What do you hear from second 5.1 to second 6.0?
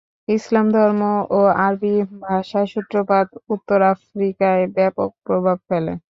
প্রভাব ফেলে।